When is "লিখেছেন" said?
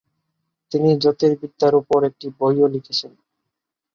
2.67-3.11